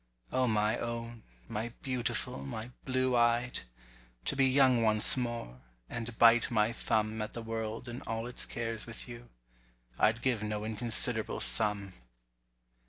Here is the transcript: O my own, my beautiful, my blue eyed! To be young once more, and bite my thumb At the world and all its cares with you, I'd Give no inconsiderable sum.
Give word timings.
O 0.31 0.47
my 0.47 0.79
own, 0.79 1.21
my 1.47 1.73
beautiful, 1.83 2.43
my 2.43 2.71
blue 2.85 3.15
eyed! 3.15 3.59
To 4.25 4.35
be 4.35 4.47
young 4.47 4.81
once 4.81 5.15
more, 5.15 5.61
and 5.87 6.17
bite 6.17 6.49
my 6.49 6.73
thumb 6.73 7.21
At 7.21 7.33
the 7.33 7.43
world 7.43 7.87
and 7.87 8.01
all 8.07 8.25
its 8.25 8.47
cares 8.47 8.87
with 8.87 9.07
you, 9.07 9.29
I'd 9.99 10.23
Give 10.23 10.41
no 10.41 10.65
inconsiderable 10.65 11.39
sum. 11.41 11.93